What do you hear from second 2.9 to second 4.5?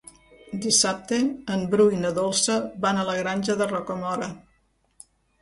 a la Granja de Rocamora.